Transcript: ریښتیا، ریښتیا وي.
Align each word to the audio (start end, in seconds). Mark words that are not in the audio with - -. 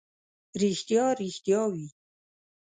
ریښتیا، 0.61 1.05
ریښتیا 1.21 1.61
وي. 1.71 1.87